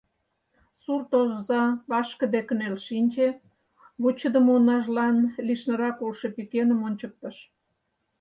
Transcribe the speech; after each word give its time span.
Сурт 0.81 1.11
оза 1.19 1.63
вашкыде 1.89 2.41
кынел 2.47 2.75
шинче, 2.85 3.27
вучыдымо 4.01 4.51
унажлан 4.57 5.15
лишнырак 5.47 5.97
улшо 6.05 6.27
пӱкеным 6.35 6.79
ончыктыш. 6.87 7.37